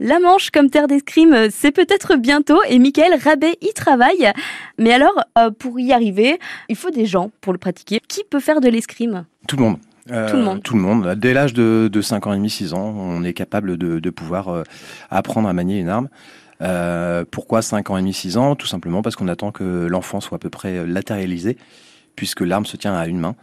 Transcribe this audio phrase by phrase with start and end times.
[0.00, 4.32] La Manche comme terre d'escrime, c'est peut-être bientôt et Michael Rabet y travaille.
[4.76, 8.00] Mais alors, euh, pour y arriver, il faut des gens pour le pratiquer.
[8.08, 9.24] Qui peut faire de l'escrime?
[9.46, 9.78] Tout le monde.
[10.10, 10.62] Euh, tout le monde.
[10.62, 11.14] Tout le monde.
[11.14, 14.10] Dès l'âge de, de 5 ans et demi, 6 ans, on est capable de, de
[14.10, 14.62] pouvoir euh,
[15.10, 16.08] apprendre à manier une arme.
[16.60, 18.56] Euh, pourquoi 5 ans et demi, 6 ans?
[18.56, 21.56] Tout simplement parce qu'on attend que l'enfant soit à peu près latéralisé,
[22.16, 23.34] puisque l'arme se tient à une main.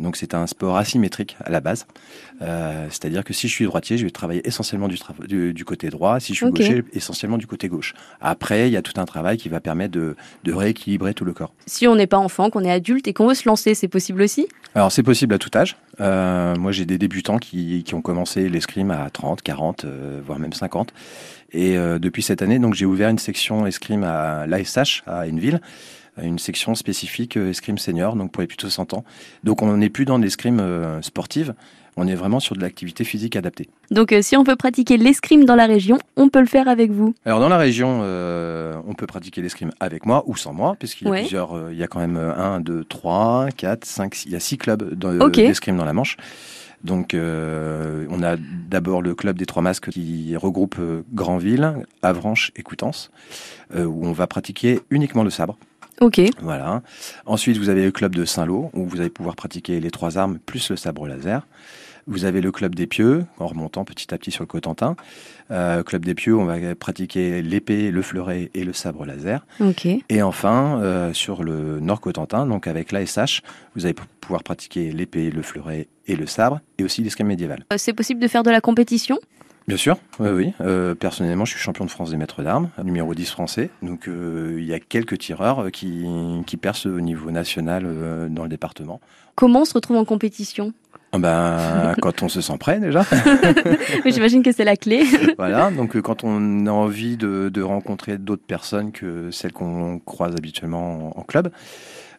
[0.00, 1.86] Donc c'est un sport asymétrique à la base.
[2.40, 4.96] Euh, C'est-à-dire que si je suis droitier, je vais travailler essentiellement du,
[5.28, 6.18] du, du côté droit.
[6.18, 6.56] Si je suis Ok.
[6.56, 7.94] gaucher, essentiellement du côté gauche.
[8.20, 11.32] Après, il y a tout un travail qui va permettre de, de rééquilibrer tout le
[11.34, 11.52] corps.
[11.66, 14.22] Si on n'est pas enfant, qu'on est adulte et qu'on veut se lancer, c'est possible
[14.22, 14.48] aussi?
[14.74, 15.76] Alors c'est possible à tout âge.
[16.00, 20.38] Euh, moi j'ai des débutants qui, qui ont commencé l'escrime à 30, 40, euh, voire
[20.38, 20.92] même 50.
[21.54, 25.60] Et depuis cette année, donc j'ai ouvert une section escrime à l'ASH à Henneville,
[26.20, 29.04] une section spécifique euh, escrime senior, donc pour les plus de 100 ans.
[29.44, 31.54] Donc on n'est plus dans l'escrime euh, sportive,
[31.96, 33.68] on est vraiment sur de l'activité physique adaptée.
[33.90, 36.90] Donc euh, si on veut pratiquer l'escrime dans la région, on peut le faire avec
[36.90, 37.14] vous.
[37.26, 41.04] Alors dans la région, euh, on peut pratiquer l'escrime avec moi ou sans moi, puisqu'il
[41.04, 41.20] y a Ouais.
[41.20, 44.40] plusieurs, euh, il y a quand même 1, 2, 3, 4, 5, il y a
[44.40, 45.32] six clubs de- Ok.
[45.34, 46.16] d'escrime dans la Manche.
[46.84, 50.76] Donc on a d'abord le club des Trois Masques qui regroupe
[51.14, 53.12] Granville, Avranches et Coutances,
[53.72, 55.56] où on va pratiquer uniquement le sabre.
[56.02, 56.20] Ok.
[56.40, 56.82] Voilà.
[57.26, 60.38] Ensuite, vous avez le club de Saint-Lô, où vous allez pouvoir pratiquer les trois armes
[60.44, 61.46] plus le sabre laser.
[62.08, 64.96] Vous avez le club des Pieux, en remontant petit à petit sur le Cotentin.
[65.52, 69.46] Euh, club des Pieux, on va pratiquer l'épée, le fleuret et le sabre laser.
[69.60, 69.86] Ok.
[69.86, 73.42] Et enfin, euh, sur le Nord Cotentin, donc avec l'ASH,
[73.76, 77.64] vous allez pouvoir pratiquer l'épée, le fleuret et le sabre, et aussi l'escrime médiéval.
[77.72, 79.20] Euh, C'est possible de faire de la compétition?
[79.68, 80.52] Bien sûr, oui, oui.
[80.60, 83.70] Euh, personnellement, je suis champion de France des maîtres d'armes, numéro 10 français.
[83.82, 86.04] Donc, euh, il y a quelques tireurs euh, qui,
[86.46, 89.00] qui percent au niveau national euh, dans le département.
[89.34, 90.72] Comment on se retrouve en compétition?
[91.12, 93.04] Ah Ben, quand on se sent prêt déjà.
[94.06, 95.04] J'imagine que c'est la clé.
[95.38, 95.70] voilà.
[95.70, 101.14] Donc, quand on a envie de, de rencontrer d'autres personnes que celles qu'on croise habituellement
[101.16, 101.50] en, en club.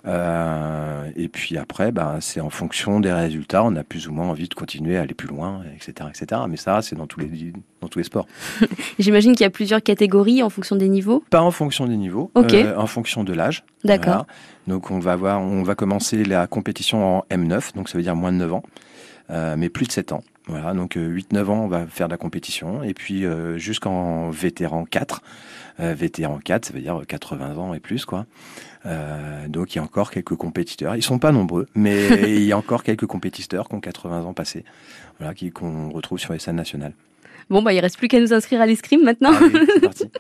[0.06, 3.64] Euh, et puis après, ben, c'est en fonction des résultats.
[3.64, 6.42] On a plus ou moins envie de continuer à aller plus loin, etc., etc.
[6.50, 8.28] Mais ça, c'est dans tous les dans tous les sports.
[9.00, 11.24] J'imagine qu'il y a plusieurs catégories en fonction des niveaux.
[11.30, 12.54] Pas en fonction des niveaux, Ok.
[12.54, 13.64] euh, en fonction de l'âge.
[13.84, 14.06] D'accord.
[14.14, 14.28] Voilà.
[14.68, 18.16] Donc on va voir, on va commencer la compétition en M9, donc ça veut dire
[18.16, 18.64] moins de 9 ans,
[19.30, 20.24] mais plus de 7 ans.
[20.48, 24.86] Voilà, donc 8-9 ans, on va faire de la compétition, et puis euh, jusqu'en vétéran
[24.86, 25.22] 4.
[25.80, 28.26] Euh, vétéran 4, ça veut dire 80 ans et plus, quoi.
[28.86, 30.98] Euh, donc il y a encore quelques compétiteurs.
[30.98, 34.34] Ils sont pas nombreux, mais il y a encore quelques compétiteurs qui ont 80 ans
[34.34, 34.66] passés,
[35.20, 36.94] voilà, qu'on retrouve sur les scènes nationales.
[37.50, 39.32] Bon, bah, il reste plus qu'à nous inscrire à l'escrime maintenant.
[39.34, 40.04] C'est parti.